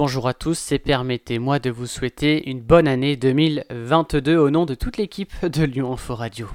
[0.00, 4.74] Bonjour à tous et permettez-moi de vous souhaiter une bonne année 2022 au nom de
[4.74, 6.46] toute l'équipe de Lyon Info Radio.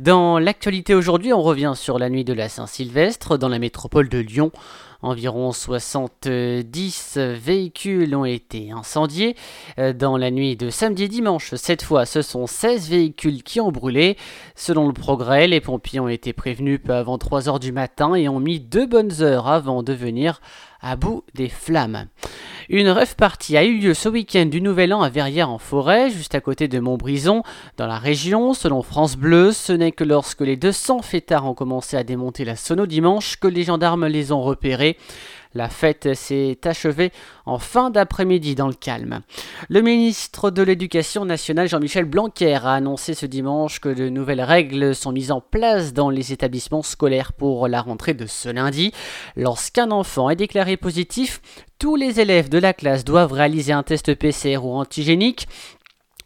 [0.00, 4.16] Dans l'actualité aujourd'hui, on revient sur la nuit de la Saint-Sylvestre dans la métropole de
[4.16, 4.52] Lyon.
[5.02, 9.36] Environ 70 véhicules ont été incendiés.
[9.78, 13.70] Euh, dans la nuit de samedi dimanche, cette fois, ce sont 16 véhicules qui ont
[13.70, 14.16] brûlé.
[14.56, 18.30] Selon le progrès, les pompiers ont été prévenus peu avant 3 h du matin et
[18.30, 20.40] ont mis deux bonnes heures avant de venir
[20.80, 22.06] à bout des flammes.
[22.70, 26.10] Une rêve partie a eu lieu ce week-end du Nouvel An à Verrières en forêt,
[26.10, 27.42] juste à côté de Montbrison,
[27.78, 28.52] dans la région.
[28.52, 32.56] Selon France Bleu, ce n'est que lorsque les 200 fêtards ont commencé à démonter la
[32.56, 34.98] sono dimanche que les gendarmes les ont repérés.
[35.58, 37.10] La fête s'est achevée
[37.44, 39.22] en fin d'après-midi dans le calme.
[39.68, 44.94] Le ministre de l'Éducation nationale Jean-Michel Blanquer a annoncé ce dimanche que de nouvelles règles
[44.94, 48.92] sont mises en place dans les établissements scolaires pour la rentrée de ce lundi.
[49.34, 51.40] Lorsqu'un enfant est déclaré positif,
[51.80, 55.48] tous les élèves de la classe doivent réaliser un test PCR ou antigénique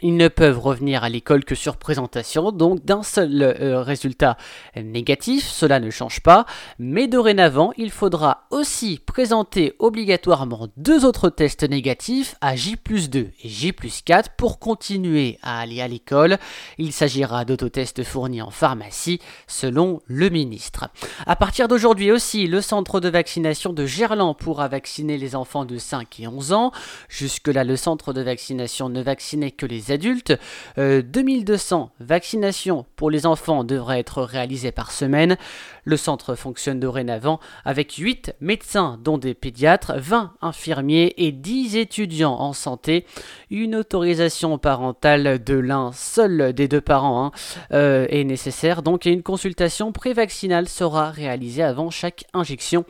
[0.03, 4.37] ils ne peuvent revenir à l'école que sur présentation, donc d'un seul euh, résultat
[4.77, 6.45] négatif, cela ne change pas,
[6.79, 13.49] mais dorénavant, il faudra aussi présenter obligatoirement deux autres tests négatifs à J 2 et
[13.49, 13.73] J
[14.05, 16.39] 4 pour continuer à aller à l'école.
[16.79, 20.89] Il s'agira d'autotests fournis en pharmacie, selon le ministre.
[21.27, 25.79] À partir d'aujourd'hui aussi, le centre de vaccination de Gerland pourra vacciner les enfants de
[25.79, 26.73] 5 et 11 ans.
[27.09, 30.33] Jusque-là, le centre de vaccination ne vaccinait que les adultes.
[30.77, 35.37] 2200 euh, vaccinations pour les enfants devraient être réalisées par semaine.
[35.85, 42.37] Le centre fonctionne dorénavant avec 8 médecins, dont des pédiatres, 20 infirmiers et 10 étudiants
[42.39, 43.05] en santé.
[43.51, 47.33] Une autorisation parentale de l'un seul des deux parents hein,
[47.73, 52.85] euh, est nécessaire, donc une consultation prévaccinale sera réalisée avant chaque injection,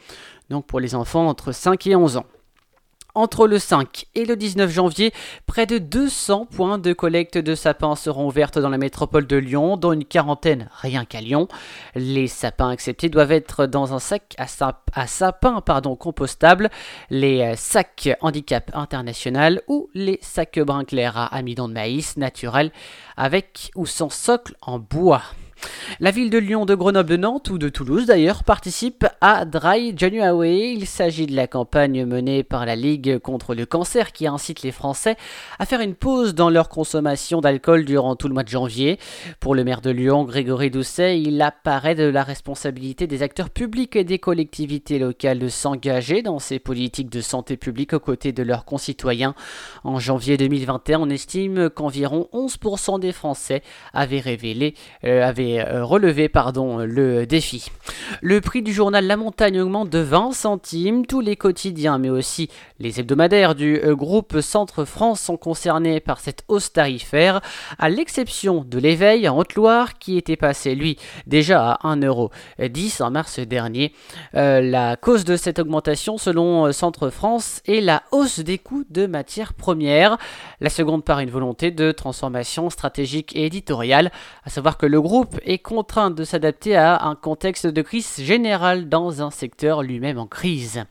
[0.50, 2.26] donc pour les enfants entre 5 et 11 ans.
[3.14, 5.12] Entre le 5 et le 19 janvier,
[5.44, 9.76] près de 200 points de collecte de sapins seront ouvertes dans la métropole de Lyon,
[9.76, 11.46] dont une quarantaine rien qu'à Lyon.
[11.94, 16.70] Les sapins acceptés doivent être dans un sac à, sapin pardon, compostable,
[17.10, 22.72] les euh, sacs handicap international ou les sacs brun clair à amidon de maïs naturel
[23.18, 25.22] avec ou sans socle en bois.
[26.00, 29.94] La ville de Lyon, de Grenoble, de Nantes ou de Toulouse d'ailleurs participe à Dry
[29.96, 30.74] January.
[30.76, 34.72] Il s'agit de la campagne menée par la Ligue contre le cancer qui incite les
[34.72, 35.16] Français
[35.58, 38.98] à faire une pause dans leur consommation d'alcool durant tout le mois de janvier.
[39.38, 43.94] Pour le maire de Lyon, Grégory Doucet, il apparaît de la responsabilité des acteurs publics
[43.94, 48.42] et des collectivités locales de s'engager dans ces politiques de santé publique aux côtés de
[48.42, 49.34] leurs concitoyens.
[49.84, 53.62] En janvier 2021, on estime qu'environ 11% des Français
[53.92, 54.74] avaient révélé,
[55.04, 57.70] euh, avaient euh, relever pardon, le défi.
[58.20, 61.06] Le prix du journal La Montagne augmente de 20 centimes.
[61.06, 62.48] Tous les quotidiens, mais aussi
[62.78, 67.40] les hebdomadaires du euh, groupe Centre France sont concernés par cette hausse tarifaire,
[67.78, 73.38] à l'exception de l'éveil en Haute-Loire qui était passé, lui, déjà à 1,10€ en mars
[73.38, 73.92] dernier.
[74.34, 79.06] Euh, la cause de cette augmentation, selon Centre France, est la hausse des coûts de
[79.06, 80.18] matières premières.
[80.60, 84.10] La seconde par une volonté de transformation stratégique et éditoriale,
[84.44, 88.88] à savoir que le groupe est contraint de s'adapter à un contexte de crise générale
[88.88, 90.84] dans un secteur lui-même en crise.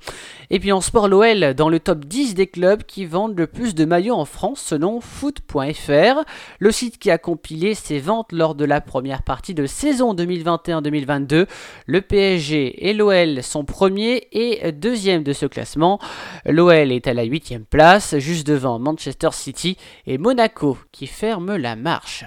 [0.50, 3.74] Et puis en sport, l'OL dans le top 10 des clubs qui vendent le plus
[3.74, 6.26] de maillots en France selon foot.fr,
[6.60, 11.48] le site qui a compilé ses ventes lors de la première partie de saison 2021-2022.
[11.86, 16.00] Le PSG et l'OL sont premiers et deuxième de ce classement.
[16.46, 21.76] L'OL est à la huitième place, juste devant Manchester City et Monaco qui ferme la
[21.76, 22.26] marche.